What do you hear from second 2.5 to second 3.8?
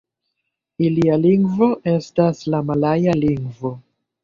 la malaja lingvo.